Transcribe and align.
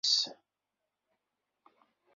Yerwi 0.03 0.07
lmux-is. 0.07 0.17